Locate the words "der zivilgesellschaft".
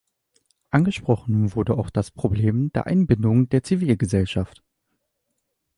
3.49-4.63